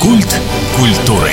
Культ 0.00 0.40
культуры. 0.76 1.32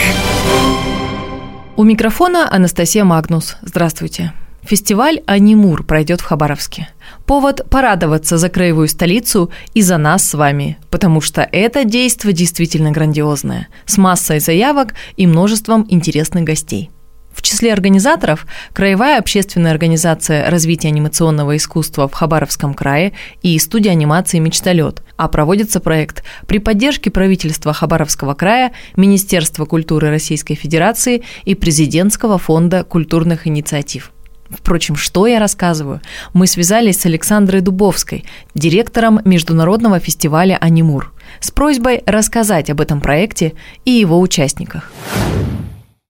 У 1.76 1.84
микрофона 1.84 2.52
Анастасия 2.52 3.04
Магнус. 3.04 3.58
Здравствуйте. 3.62 4.34
Фестиваль 4.64 5.22
«Анимур» 5.28 5.84
пройдет 5.84 6.20
в 6.22 6.26
Хабаровске. 6.26 6.90
Повод 7.28 7.70
порадоваться 7.70 8.40
за 8.40 8.50
краевую 8.50 8.88
столицу 8.88 9.52
и 9.76 9.84
за 9.84 9.98
нас 9.98 10.28
с 10.28 10.34
вами, 10.34 10.80
потому 10.90 11.22
что 11.22 11.48
это 11.52 11.84
действо 11.86 12.34
действительно 12.34 12.90
грандиозное, 12.90 13.68
с 13.86 14.00
массой 14.00 14.40
заявок 14.40 14.96
и 15.16 15.28
множеством 15.28 15.86
интересных 15.88 16.44
гостей. 16.44 16.90
В 17.36 17.42
числе 17.42 17.74
организаторов 17.74 18.48
Краевая 18.72 19.20
общественная 19.20 19.72
организация 19.72 20.50
развития 20.50 20.88
анимационного 20.88 21.58
искусства 21.58 22.08
в 22.08 22.14
Хабаровском 22.14 22.74
крае 22.74 23.12
и 23.42 23.60
студия 23.60 23.92
анимации 23.92 24.40
«Мечталет», 24.40 25.04
а 25.18 25.28
проводится 25.28 25.82
проект 25.82 26.24
при 26.48 26.60
поддержке 26.60 27.12
правительства 27.12 27.74
Хабаровского 27.74 28.36
края, 28.36 28.72
Министерства 28.96 29.66
культуры 29.66 30.10
Российской 30.10 30.56
Федерации 30.56 31.24
и 31.44 31.56
Президентского 31.56 32.38
фонда 32.38 32.86
культурных 32.86 33.48
инициатив. 33.48 34.12
Впрочем, 34.50 34.96
что 34.96 35.28
я 35.28 35.40
рассказываю? 35.40 36.02
Мы 36.34 36.48
связались 36.48 37.02
с 37.02 37.06
Александрой 37.06 37.60
Дубовской, 37.60 38.24
директором 38.54 39.20
международного 39.26 40.00
фестиваля 40.00 40.58
«Анимур», 40.62 41.14
с 41.42 41.52
просьбой 41.52 42.02
рассказать 42.06 42.70
об 42.70 42.80
этом 42.80 43.02
проекте 43.02 43.54
и 43.84 43.92
его 43.92 44.22
участниках. 44.22 44.92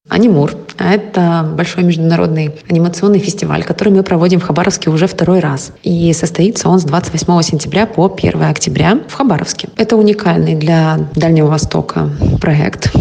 Анимур– 0.07 0.55
это 0.77 1.49
большой 1.57 1.83
международный 1.83 2.53
анимационный 2.69 3.19
фестиваль, 3.19 3.63
который 3.63 3.91
мы 3.91 4.03
проводим 4.03 4.39
в 4.39 4.43
Хабаровске 4.43 4.91
уже 4.91 5.07
второй 5.07 5.39
раз. 5.39 5.71
И 5.81 6.13
состоится 6.13 6.69
он 6.69 6.79
с 6.79 6.83
28 6.83 7.41
сентября 7.41 7.87
по 7.87 8.05
1 8.15 8.43
октября 8.43 8.99
в 9.07 9.13
Хабаровске. 9.13 9.69
Это 9.77 9.97
уникальный 9.97 10.53
для 10.53 10.99
Дальнего 11.15 11.47
Востока 11.47 12.09
проект. 12.39 12.95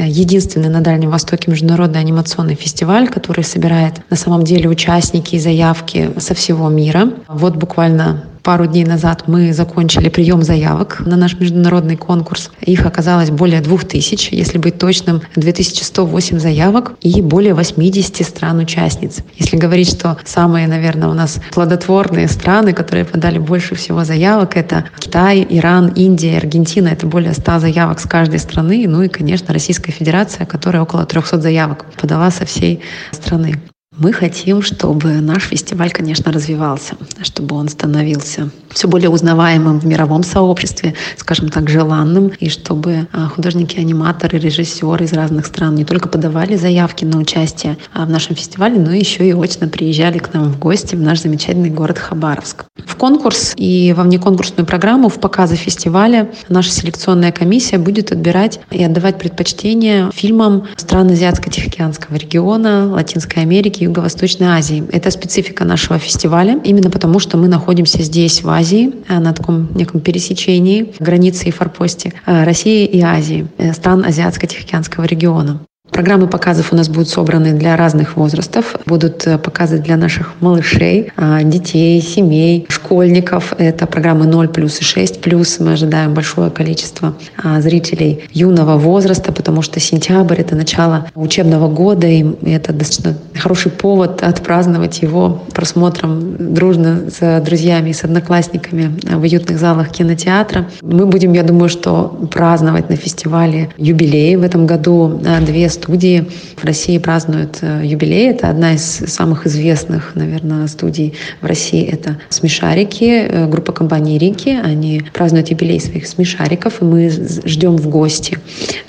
Единственный 0.00 0.68
на 0.68 0.80
Дальнем 0.80 1.10
Востоке 1.10 1.50
международный 1.50 2.00
анимационный 2.00 2.56
фестиваль, 2.56 3.08
который 3.08 3.44
собирает 3.44 4.00
на 4.10 4.16
самом 4.16 4.42
деле 4.42 4.68
участники 4.68 5.36
и 5.36 5.38
заявки 5.38 6.10
со 6.18 6.34
всего 6.34 6.68
мира. 6.68 7.12
Вот 7.28 7.54
буквально 7.54 8.24
Пару 8.42 8.66
дней 8.66 8.84
назад 8.84 9.28
мы 9.28 9.52
закончили 9.52 10.08
прием 10.08 10.42
заявок 10.42 10.98
на 11.06 11.16
наш 11.16 11.38
международный 11.38 11.96
конкурс. 11.96 12.50
Их 12.60 12.84
оказалось 12.84 13.30
более 13.30 13.60
двух 13.60 13.84
тысяч, 13.84 14.30
если 14.32 14.58
быть 14.58 14.78
точным, 14.78 15.22
2108 15.36 16.40
заявок 16.40 16.94
и 17.00 17.22
более 17.22 17.54
80 17.54 18.26
стран-участниц. 18.26 19.18
Если 19.36 19.56
говорить, 19.56 19.88
что 19.90 20.18
самые, 20.24 20.66
наверное, 20.66 21.08
у 21.08 21.14
нас 21.14 21.40
плодотворные 21.52 22.26
страны, 22.26 22.72
которые 22.72 23.04
подали 23.04 23.38
больше 23.38 23.76
всего 23.76 24.02
заявок, 24.02 24.56
это 24.56 24.86
Китай, 24.98 25.46
Иран, 25.48 25.92
Индия, 25.94 26.38
Аргентина. 26.38 26.88
Это 26.88 27.06
более 27.06 27.34
100 27.34 27.60
заявок 27.60 28.00
с 28.00 28.08
каждой 28.08 28.40
страны. 28.40 28.86
Ну 28.88 29.02
и, 29.02 29.08
конечно, 29.08 29.54
Российская 29.54 29.92
Федерация, 29.92 30.46
которая 30.46 30.82
около 30.82 31.06
300 31.06 31.40
заявок 31.40 31.84
подала 31.94 32.32
со 32.32 32.44
всей 32.44 32.80
страны. 33.12 33.54
Мы 33.98 34.14
хотим, 34.14 34.62
чтобы 34.62 35.20
наш 35.20 35.42
фестиваль, 35.44 35.90
конечно, 35.90 36.32
развивался, 36.32 36.94
чтобы 37.20 37.56
он 37.56 37.68
становился 37.68 38.48
все 38.70 38.88
более 38.88 39.10
узнаваемым 39.10 39.80
в 39.80 39.84
мировом 39.84 40.22
сообществе, 40.22 40.94
скажем 41.18 41.50
так, 41.50 41.68
желанным, 41.68 42.28
и 42.28 42.48
чтобы 42.48 43.06
а, 43.12 43.28
художники, 43.28 43.78
аниматоры, 43.78 44.38
режиссеры 44.38 45.04
из 45.04 45.12
разных 45.12 45.44
стран 45.44 45.74
не 45.74 45.84
только 45.84 46.08
подавали 46.08 46.56
заявки 46.56 47.04
на 47.04 47.18
участие 47.18 47.76
а, 47.92 48.06
в 48.06 48.10
нашем 48.10 48.34
фестивале, 48.34 48.80
но 48.80 48.94
еще 48.94 49.28
и 49.28 49.34
очно 49.34 49.68
приезжали 49.68 50.16
к 50.16 50.32
нам 50.32 50.44
в 50.44 50.58
гости 50.58 50.94
в 50.94 51.00
наш 51.00 51.20
замечательный 51.20 51.68
город 51.68 51.98
Хабаровск. 51.98 52.64
Конкурс 53.02 53.54
и 53.56 53.92
во 53.96 54.04
внеконкурсную 54.04 54.64
программу, 54.64 55.08
в 55.08 55.18
показы 55.18 55.56
фестиваля 55.56 56.30
наша 56.48 56.70
селекционная 56.70 57.32
комиссия 57.32 57.78
будет 57.78 58.12
отбирать 58.12 58.60
и 58.70 58.84
отдавать 58.84 59.18
предпочтение 59.18 60.12
фильмам 60.14 60.68
стран 60.76 61.10
Азиатско-Тихоокеанского 61.10 62.14
региона, 62.14 62.92
Латинской 62.92 63.42
Америки 63.42 63.82
Юго-Восточной 63.82 64.46
Азии. 64.46 64.84
Это 64.92 65.10
специфика 65.10 65.64
нашего 65.64 65.98
фестиваля, 65.98 66.60
именно 66.62 66.90
потому 66.90 67.18
что 67.18 67.36
мы 67.38 67.48
находимся 67.48 68.00
здесь, 68.04 68.44
в 68.44 68.48
Азии, 68.48 68.92
э, 69.08 69.18
на 69.18 69.32
таком 69.32 69.74
неком 69.74 69.98
пересечении 69.98 70.94
границы 71.00 71.48
и 71.48 71.50
форпосте 71.50 72.12
э, 72.24 72.44
России 72.44 72.86
и 72.86 73.00
Азии, 73.00 73.48
э, 73.58 73.72
стран 73.72 74.04
Азиатско-Тихоокеанского 74.04 75.06
региона. 75.06 75.58
Программы 75.92 76.26
показов 76.26 76.72
у 76.72 76.76
нас 76.76 76.88
будут 76.88 77.10
собраны 77.10 77.52
для 77.52 77.76
разных 77.76 78.16
возрастов. 78.16 78.76
Будут 78.86 79.26
э, 79.26 79.36
показы 79.36 79.76
для 79.76 79.98
наших 79.98 80.32
малышей, 80.40 81.12
а, 81.18 81.42
детей, 81.42 82.00
семей, 82.00 82.64
школьников. 82.70 83.52
Это 83.58 83.86
программы 83.86 84.26
0 84.26 84.48
плюс 84.48 84.80
и 84.80 84.84
6 84.84 85.20
плюс. 85.20 85.60
Мы 85.60 85.72
ожидаем 85.72 86.14
большое 86.14 86.50
количество 86.50 87.14
а, 87.36 87.60
зрителей 87.60 88.24
юного 88.32 88.78
возраста, 88.78 89.32
потому 89.32 89.60
что 89.60 89.80
сентябрь— 89.80 90.36
это 90.40 90.56
начало 90.56 91.08
учебного 91.14 91.68
года, 91.68 92.06
и 92.06 92.24
это 92.46 92.72
достаточно 92.72 93.14
хороший 93.34 93.70
повод 93.70 94.22
отпраздновать 94.22 95.02
его 95.02 95.42
просмотром 95.52 96.54
дружно 96.54 97.10
с 97.10 97.40
друзьями 97.42 97.90
и 97.90 97.92
с 97.92 98.02
одноклассниками 98.02 98.98
в 99.14 99.20
уютных 99.20 99.58
залах 99.58 99.90
кинотеатра. 99.90 100.70
Мы 100.80 101.04
будем, 101.04 101.34
я 101.34 101.42
думаю, 101.42 101.68
что 101.68 102.18
праздновать 102.30 102.88
на 102.88 102.96
фестивале 102.96 103.68
юбилей 103.76 104.36
в 104.36 104.42
этом 104.42 104.66
году. 104.66 105.20
Две 105.42 105.68
студии 105.82 106.28
в 106.56 106.64
России 106.64 106.98
празднуют 106.98 107.58
э, 107.60 107.82
юбилей. 107.84 108.30
Это 108.30 108.48
одна 108.48 108.74
из 108.74 108.82
самых 108.82 109.46
известных, 109.46 110.14
наверное, 110.14 110.66
студий 110.68 111.14
в 111.40 111.46
России. 111.46 111.84
Это 111.84 112.18
«Смешарики», 112.28 113.26
э, 113.28 113.48
группа 113.48 113.72
компании 113.72 114.16
«Рики». 114.16 114.50
Они 114.50 115.02
празднуют 115.12 115.50
юбилей 115.50 115.80
своих 115.80 116.06
смешариков, 116.06 116.80
и 116.80 116.84
мы 116.84 117.10
ждем 117.10 117.76
в 117.76 117.88
гости. 117.88 118.38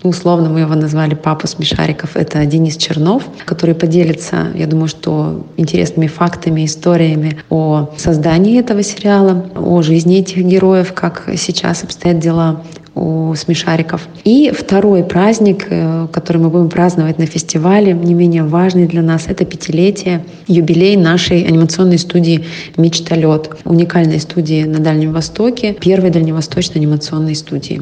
Ну, 0.03 0.11
условно 0.11 0.49
мы 0.49 0.59
его 0.61 0.75
назвали 0.75 1.15
«Папа 1.15 1.47
смешариков». 1.47 2.15
Это 2.15 2.45
Денис 2.45 2.77
Чернов, 2.77 3.23
который 3.45 3.73
поделится, 3.73 4.47
я 4.53 4.67
думаю, 4.67 4.87
что 4.87 5.47
интересными 5.57 6.07
фактами, 6.07 6.65
историями 6.65 7.37
о 7.49 7.89
создании 7.97 8.59
этого 8.59 8.83
сериала, 8.83 9.45
о 9.55 9.81
жизни 9.81 10.19
этих 10.19 10.43
героев, 10.43 10.93
как 10.93 11.29
сейчас 11.37 11.83
обстоят 11.83 12.19
дела 12.19 12.63
у 12.95 13.33
смешариков. 13.35 14.07
И 14.23 14.51
второй 14.51 15.03
праздник, 15.03 15.67
э, 15.69 16.07
который 16.11 16.37
мы 16.37 16.49
будем 16.49 16.69
праздновать 16.69 17.17
на 17.17 17.25
фестивале, 17.25 17.93
не 17.93 18.13
менее 18.13 18.43
важный 18.43 18.85
для 18.87 19.01
нас, 19.01 19.25
это 19.27 19.45
пятилетие, 19.45 20.25
юбилей 20.47 20.95
нашей 20.95 21.43
анимационной 21.43 21.97
студии 21.97 22.45
«Мечталет», 22.77 23.49
уникальной 23.65 24.19
студии 24.19 24.63
на 24.63 24.79
Дальнем 24.79 25.11
Востоке, 25.13 25.73
первой 25.73 26.11
дальневосточной 26.11 26.81
анимационной 26.81 27.35
студии. 27.35 27.81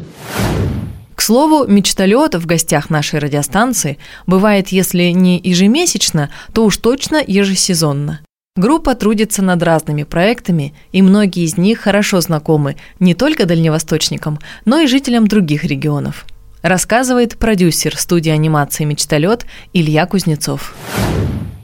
К 1.14 1.20
слову, 1.20 1.66
мечталет 1.66 2.34
в 2.34 2.46
гостях 2.46 2.90
нашей 2.90 3.20
радиостанции 3.20 3.98
бывает, 4.26 4.68
если 4.68 5.04
не 5.04 5.40
ежемесячно, 5.42 6.30
то 6.52 6.64
уж 6.64 6.78
точно 6.78 7.22
ежесезонно. 7.24 8.20
Группа 8.54 8.94
трудится 8.94 9.42
над 9.42 9.62
разными 9.62 10.02
проектами, 10.02 10.74
и 10.92 11.00
многие 11.00 11.44
из 11.44 11.56
них 11.56 11.80
хорошо 11.80 12.20
знакомы 12.20 12.76
не 13.00 13.14
только 13.14 13.46
дальневосточникам, 13.46 14.38
но 14.66 14.80
и 14.80 14.86
жителям 14.86 15.26
других 15.26 15.64
регионов. 15.64 16.26
Рассказывает 16.60 17.38
продюсер 17.38 17.96
студии 17.96 18.28
анимации 18.28 18.84
«Мечталет» 18.84 19.46
Илья 19.72 20.04
Кузнецов. 20.04 20.74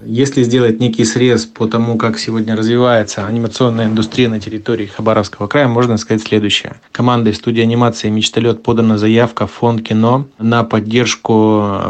Если 0.03 0.43
сделать 0.43 0.81
некий 0.81 1.05
срез 1.05 1.45
по 1.45 1.67
тому, 1.67 1.99
как 1.99 2.19
сегодня 2.19 2.57
развивается 2.57 3.27
анимационная 3.27 3.85
индустрия 3.85 4.31
на 4.31 4.41
территории 4.41 4.87
Хабаровского 4.87 5.49
края, 5.49 5.69
можно 5.69 5.99
сказать 5.99 6.23
следующее. 6.23 6.77
Командой 6.93 7.35
студии 7.35 7.61
анимации 7.61 8.09
«Мечталет» 8.09 8.63
подана 8.63 8.97
заявка 8.97 9.47
в 9.47 9.53
фонд 9.53 9.83
кино 9.83 10.27
на 10.39 10.65
поддержку 10.65 11.35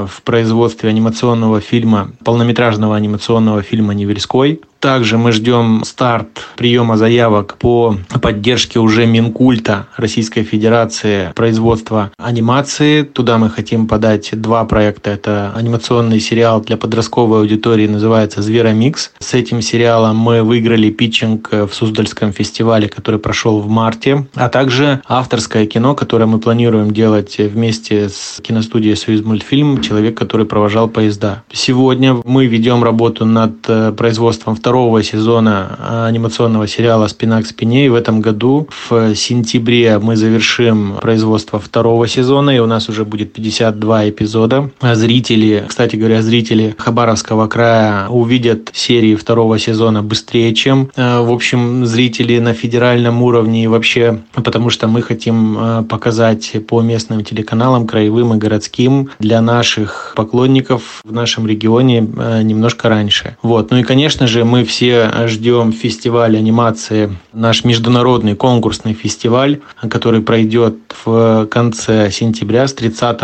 в 0.08 0.22
производстве 0.24 0.88
анимационного 0.88 1.60
фильма, 1.60 2.10
полнометражного 2.24 2.96
анимационного 2.96 3.62
фильма 3.62 3.94
«Невельской». 3.94 4.60
Также 4.80 5.18
мы 5.18 5.32
ждем 5.32 5.82
старт 5.84 6.46
приема 6.56 6.96
заявок 6.96 7.56
по 7.58 7.96
поддержке 8.22 8.78
уже 8.78 9.06
Минкульта 9.06 9.88
Российской 9.96 10.44
Федерации 10.44 11.32
производства 11.34 12.12
анимации. 12.16 13.02
Туда 13.02 13.38
мы 13.38 13.50
хотим 13.50 13.88
подать 13.88 14.30
два 14.40 14.64
проекта. 14.64 15.10
Это 15.10 15.52
анимационный 15.56 16.20
сериал 16.20 16.60
для 16.60 16.76
подростковой 16.76 17.40
аудитории, 17.40 17.88
называется 17.88 18.40
«Зверомикс». 18.40 19.10
С 19.18 19.34
этим 19.34 19.62
сериалом 19.62 20.16
мы 20.16 20.44
выиграли 20.44 20.90
питчинг 20.90 21.50
в 21.50 21.70
Суздальском 21.72 22.32
фестивале, 22.32 22.88
который 22.88 23.18
прошел 23.18 23.58
в 23.60 23.68
марте. 23.68 24.28
А 24.34 24.48
также 24.48 25.02
авторское 25.08 25.66
кино, 25.66 25.96
которое 25.96 26.26
мы 26.26 26.38
планируем 26.38 26.92
делать 26.92 27.38
вместе 27.38 28.10
с 28.10 28.40
киностудией 28.42 28.94
«Союз 28.94 29.24
мультфильм» 29.24 29.82
«Человек, 29.82 30.16
который 30.16 30.46
провожал 30.46 30.88
поезда». 30.88 31.42
Сегодня 31.52 32.14
мы 32.24 32.46
ведем 32.46 32.84
работу 32.84 33.24
над 33.24 33.96
производством 33.96 34.54
второго 34.54 34.67
второго 34.68 35.02
сезона 35.02 36.04
анимационного 36.08 36.68
сериала 36.68 37.06
«Спина 37.06 37.40
к 37.40 37.46
спине». 37.46 37.86
И 37.86 37.88
в 37.88 37.94
этом 37.94 38.20
году, 38.20 38.68
в 38.90 39.14
сентябре, 39.14 39.98
мы 39.98 40.14
завершим 40.14 40.96
производство 41.00 41.58
второго 41.58 42.06
сезона, 42.06 42.50
и 42.50 42.58
у 42.58 42.66
нас 42.66 42.90
уже 42.90 43.06
будет 43.06 43.32
52 43.32 44.10
эпизода. 44.10 44.70
Зрители, 44.82 45.64
кстати 45.66 45.96
говоря, 45.96 46.20
зрители 46.20 46.74
Хабаровского 46.76 47.46
края 47.46 48.08
увидят 48.08 48.68
серии 48.74 49.14
второго 49.14 49.58
сезона 49.58 50.02
быстрее, 50.02 50.54
чем, 50.54 50.90
э, 50.96 51.20
в 51.20 51.32
общем, 51.32 51.86
зрители 51.86 52.38
на 52.38 52.52
федеральном 52.52 53.22
уровне 53.22 53.64
и 53.64 53.68
вообще, 53.68 54.18
потому 54.34 54.68
что 54.68 54.86
мы 54.86 55.00
хотим 55.00 55.56
э, 55.58 55.82
показать 55.84 56.52
по 56.66 56.82
местным 56.82 57.24
телеканалам, 57.24 57.86
краевым 57.86 58.34
и 58.34 58.36
городским 58.36 59.08
для 59.18 59.40
наших 59.40 60.12
поклонников 60.14 61.00
в 61.04 61.12
нашем 61.12 61.46
регионе 61.46 62.06
немножко 62.42 62.90
раньше. 62.90 63.38
Вот. 63.42 63.70
Ну 63.70 63.78
и, 63.78 63.82
конечно 63.82 64.26
же, 64.26 64.44
мы 64.44 64.57
все 64.64 65.10
ждем 65.26 65.72
фестиваль 65.72 66.36
анимации, 66.36 67.16
наш 67.32 67.64
международный 67.64 68.34
конкурсный 68.34 68.94
фестиваль, 68.94 69.60
который 69.88 70.20
пройдет 70.20 70.76
в 71.04 71.46
конце 71.50 72.10
сентября, 72.10 72.66
с 72.66 72.74
30 72.74 73.20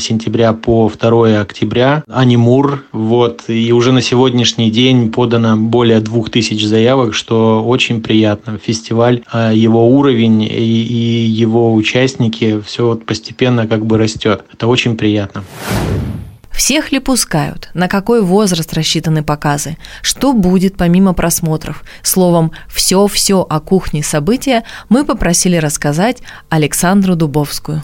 сентября 0.00 0.52
по 0.52 0.90
2 0.90 1.40
октября. 1.40 2.04
Анимур. 2.08 2.84
Вот. 2.92 3.44
И 3.48 3.72
уже 3.72 3.92
на 3.92 4.02
сегодняшний 4.02 4.70
день 4.70 5.10
подано 5.10 5.56
более 5.56 6.00
2000 6.00 6.64
заявок, 6.64 7.14
что 7.14 7.64
очень 7.64 8.02
приятно. 8.02 8.58
Фестиваль, 8.58 9.22
а, 9.30 9.52
его 9.52 9.88
уровень 9.88 10.42
и 10.42 10.62
его 10.62 11.74
участники, 11.74 12.60
все 12.64 12.86
вот 12.86 13.04
постепенно 13.04 13.66
как 13.66 13.86
бы 13.86 13.98
растет. 13.98 14.44
Это 14.52 14.66
очень 14.66 14.96
приятно. 14.96 15.44
Всех 16.52 16.92
ли 16.92 16.98
пускают? 16.98 17.70
На 17.74 17.88
какой 17.88 18.22
возраст 18.22 18.72
рассчитаны 18.72 19.22
показы? 19.22 19.76
Что 20.02 20.32
будет 20.32 20.76
помимо 20.76 21.12
просмотров? 21.14 21.82
Словом, 22.02 22.52
все-все 22.68 23.46
о 23.48 23.60
кухне 23.60 24.02
события 24.02 24.62
мы 24.88 25.04
попросили 25.04 25.56
рассказать 25.56 26.18
Александру 26.50 27.16
Дубовскую. 27.16 27.82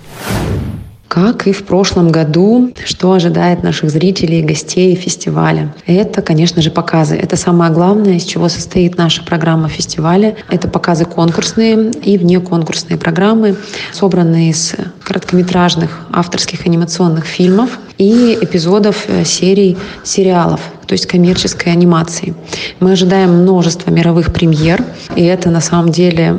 Как 1.09 1.47
и 1.47 1.53
в 1.53 1.65
прошлом 1.65 2.11
году, 2.11 2.75
что 2.85 3.13
ожидает 3.13 3.63
наших 3.63 3.89
зрителей 3.89 4.41
и 4.41 4.45
гостей 4.45 4.95
фестиваля? 4.95 5.75
Это, 5.87 6.21
конечно 6.21 6.61
же, 6.61 6.71
показы. 6.71 7.17
Это 7.17 7.35
самое 7.35 7.73
главное, 7.73 8.17
из 8.17 8.25
чего 8.25 8.51
состоит 8.51 8.99
наша 8.99 9.25
программа 9.25 9.71
фестиваля. 9.71 10.37
Это 10.51 10.69
показы 10.69 11.07
конкурсные 11.07 11.91
и 11.91 12.19
внеконкурсные 12.19 12.99
программы, 12.99 13.57
собранные 13.93 14.51
из 14.51 14.75
короткометражных 15.03 16.07
авторских 16.13 16.67
анимационных 16.67 17.25
фильмов 17.25 17.79
и 17.99 18.39
эпизодов 18.41 19.05
э, 19.09 19.25
серий 19.25 19.77
сериалов 20.05 20.61
то 20.89 20.95
есть 20.95 21.07
коммерческой 21.07 21.73
анимации. 21.73 22.35
Мы 22.81 22.93
ожидаем 22.93 23.43
множество 23.43 23.91
мировых 23.91 24.33
премьер, 24.33 24.83
и 25.17 25.23
это 25.23 25.51
на 25.51 25.61
самом 25.61 25.93
деле 25.93 26.33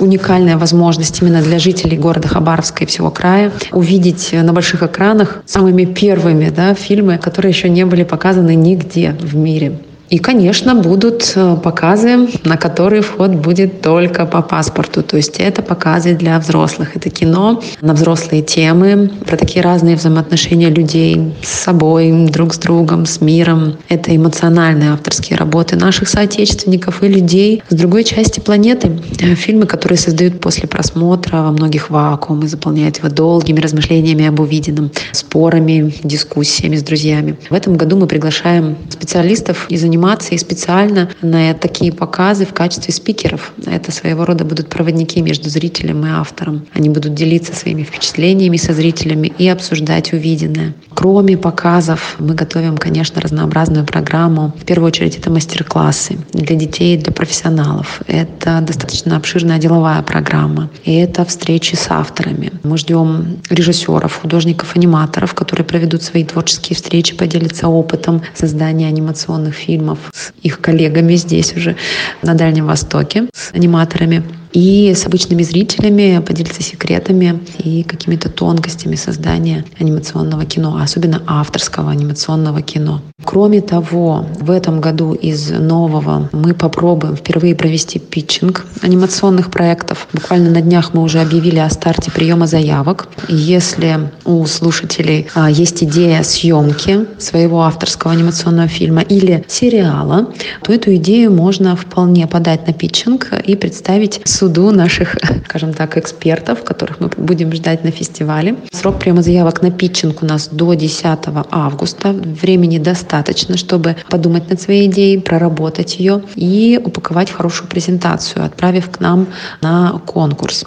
уникальная 0.00 0.58
возможность 0.58 1.22
именно 1.22 1.40
для 1.40 1.58
жителей 1.58 1.96
города 1.96 2.28
Хабаровска 2.28 2.84
и 2.84 2.86
всего 2.86 3.10
края 3.10 3.52
увидеть 3.72 4.34
на 4.34 4.52
больших 4.52 4.82
экранах 4.82 5.42
самыми 5.46 5.86
первыми 5.86 6.50
да, 6.50 6.74
фильмы, 6.74 7.16
которые 7.16 7.52
еще 7.52 7.70
не 7.70 7.86
были 7.86 8.02
показаны 8.02 8.54
нигде 8.54 9.16
в 9.18 9.34
мире. 9.34 9.78
И, 10.08 10.18
конечно, 10.18 10.74
будут 10.74 11.32
э, 11.34 11.56
показы, 11.62 12.28
на 12.44 12.56
которые 12.56 13.02
вход 13.02 13.32
будет 13.32 13.80
только 13.80 14.24
по 14.24 14.40
паспорту. 14.40 15.02
То 15.02 15.16
есть 15.16 15.38
это 15.38 15.62
показы 15.62 16.14
для 16.14 16.38
взрослых. 16.38 16.96
Это 16.96 17.10
кино 17.10 17.62
на 17.80 17.92
взрослые 17.94 18.42
темы, 18.42 19.10
про 19.26 19.36
такие 19.36 19.62
разные 19.62 19.96
взаимоотношения 19.96 20.70
людей 20.70 21.34
с 21.42 21.48
собой, 21.48 22.12
друг 22.28 22.54
с 22.54 22.58
другом, 22.58 23.04
с 23.04 23.20
миром. 23.20 23.76
Это 23.88 24.14
эмоциональные 24.14 24.92
авторские 24.92 25.38
работы 25.38 25.76
наших 25.76 26.08
соотечественников 26.08 27.02
и 27.02 27.08
людей 27.08 27.62
с 27.68 27.74
другой 27.74 28.04
части 28.04 28.38
планеты. 28.38 28.98
Э, 29.20 29.34
фильмы, 29.34 29.66
которые 29.66 29.98
создают 29.98 30.40
после 30.40 30.68
просмотра 30.68 31.38
во 31.38 31.50
многих 31.50 31.90
вакуум 31.90 32.44
и 32.44 32.46
заполняют 32.46 32.98
его 32.98 33.08
долгими 33.08 33.58
размышлениями 33.58 34.26
об 34.26 34.38
увиденном, 34.38 34.92
спорами, 35.10 35.92
дискуссиями 36.04 36.76
с 36.76 36.82
друзьями. 36.82 37.36
В 37.50 37.54
этом 37.54 37.76
году 37.76 37.96
мы 37.96 38.06
приглашаем 38.06 38.76
специалистов 38.88 39.66
из 39.68 39.82
анимации 39.96 40.36
специально 40.36 41.08
на 41.22 41.54
такие 41.54 41.90
показы 41.90 42.44
в 42.44 42.52
качестве 42.52 42.92
спикеров. 42.92 43.52
Это 43.64 43.90
своего 43.90 44.26
рода 44.26 44.44
будут 44.44 44.68
проводники 44.68 45.22
между 45.22 45.48
зрителем 45.48 46.04
и 46.04 46.10
автором. 46.10 46.66
Они 46.74 46.90
будут 46.90 47.14
делиться 47.14 47.56
своими 47.56 47.82
впечатлениями 47.82 48.58
со 48.58 48.74
зрителями 48.74 49.32
и 49.38 49.48
обсуждать 49.48 50.12
увиденное. 50.12 50.74
Кроме 51.06 51.36
показов, 51.36 52.16
мы 52.18 52.34
готовим, 52.34 52.76
конечно, 52.76 53.20
разнообразную 53.20 53.86
программу. 53.86 54.52
В 54.60 54.64
первую 54.64 54.88
очередь 54.88 55.16
это 55.16 55.30
мастер-классы 55.30 56.18
для 56.32 56.56
детей 56.56 56.96
для 56.96 57.12
профессионалов. 57.12 58.02
Это 58.08 58.60
достаточно 58.60 59.16
обширная 59.16 59.58
деловая 59.58 60.02
программа. 60.02 60.68
И 60.82 60.92
это 60.96 61.24
встречи 61.24 61.76
с 61.76 61.86
авторами. 61.90 62.50
Мы 62.64 62.76
ждем 62.76 63.38
режиссеров, 63.48 64.20
художников, 64.20 64.74
аниматоров, 64.74 65.34
которые 65.34 65.64
проведут 65.64 66.02
свои 66.02 66.24
творческие 66.24 66.74
встречи, 66.74 67.14
поделятся 67.14 67.68
опытом 67.68 68.22
создания 68.34 68.88
анимационных 68.88 69.54
фильмов 69.54 69.98
с 70.12 70.32
их 70.42 70.60
коллегами 70.60 71.14
здесь 71.14 71.54
уже 71.56 71.76
на 72.22 72.34
Дальнем 72.34 72.66
Востоке, 72.66 73.26
с 73.32 73.54
аниматорами 73.54 74.24
и 74.56 74.94
с 74.94 75.06
обычными 75.06 75.42
зрителями 75.42 76.22
поделиться 76.26 76.62
секретами 76.62 77.40
и 77.58 77.82
какими-то 77.82 78.30
тонкостями 78.30 78.96
создания 78.96 79.66
анимационного 79.78 80.46
кино, 80.46 80.78
особенно 80.82 81.22
авторского 81.26 81.90
анимационного 81.90 82.62
кино. 82.62 83.02
Кроме 83.22 83.60
того, 83.60 84.24
в 84.40 84.50
этом 84.50 84.80
году 84.80 85.12
из 85.12 85.50
нового 85.50 86.30
мы 86.32 86.54
попробуем 86.54 87.16
впервые 87.16 87.54
провести 87.54 87.98
питчинг 87.98 88.64
анимационных 88.80 89.50
проектов. 89.50 90.08
Буквально 90.14 90.48
на 90.50 90.62
днях 90.62 90.94
мы 90.94 91.02
уже 91.02 91.20
объявили 91.20 91.58
о 91.58 91.68
старте 91.68 92.10
приема 92.10 92.46
заявок. 92.46 93.08
Если 93.28 94.10
у 94.24 94.46
слушателей 94.46 95.26
а, 95.34 95.50
есть 95.50 95.82
идея 95.84 96.22
съемки 96.22 97.06
своего 97.18 97.62
авторского 97.62 98.14
анимационного 98.14 98.68
фильма 98.68 99.02
или 99.02 99.44
сериала, 99.48 100.32
то 100.62 100.72
эту 100.72 100.94
идею 100.94 101.30
можно 101.30 101.76
вполне 101.76 102.26
подать 102.26 102.66
на 102.66 102.72
питчинг 102.72 103.34
и 103.44 103.54
представить 103.54 104.22
суду 104.46 104.70
наших, 104.70 105.16
скажем 105.48 105.74
так, 105.74 105.96
экспертов, 105.96 106.62
которых 106.62 107.00
мы 107.00 107.08
будем 107.16 107.52
ждать 107.52 107.84
на 107.84 107.90
фестивале. 107.90 108.54
Срок 108.70 109.00
приема 109.00 109.22
заявок 109.22 109.62
на 109.62 109.70
питчинг 109.70 110.22
у 110.22 110.26
нас 110.26 110.48
до 110.48 110.74
10 110.74 111.04
августа. 111.50 112.12
Времени 112.12 112.78
достаточно, 112.78 113.56
чтобы 113.56 113.96
подумать 114.08 114.48
над 114.48 114.60
своей 114.60 114.88
идеей, 114.88 115.18
проработать 115.18 115.98
ее 115.98 116.22
и 116.36 116.80
упаковать 116.82 117.30
хорошую 117.30 117.68
презентацию, 117.68 118.44
отправив 118.44 118.88
к 118.90 119.00
нам 119.00 119.26
на 119.62 120.00
конкурс. 120.06 120.64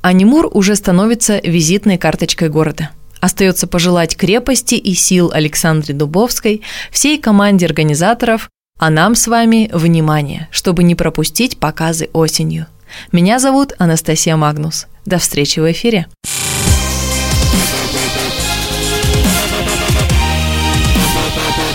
Анимур 0.00 0.48
уже 0.50 0.76
становится 0.76 1.38
визитной 1.44 1.98
карточкой 1.98 2.48
города. 2.48 2.90
Остается 3.20 3.66
пожелать 3.66 4.16
крепости 4.16 4.76
и 4.76 4.94
сил 4.94 5.30
Александре 5.34 5.94
Дубовской, 5.94 6.62
всей 6.90 7.18
команде 7.18 7.66
организаторов 7.66 8.48
а 8.78 8.90
нам 8.90 9.14
с 9.14 9.26
вами 9.26 9.70
внимание, 9.72 10.48
чтобы 10.50 10.82
не 10.82 10.94
пропустить 10.94 11.58
показы 11.58 12.10
осенью. 12.12 12.66
Меня 13.12 13.38
зовут 13.38 13.72
Анастасия 13.78 14.36
Магнус. 14.36 14.86
До 15.04 15.18
встречи 15.18 15.60
в 15.60 15.70
эфире. 15.70 16.06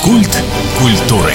Культ 0.04 0.44
культуры. 0.80 1.34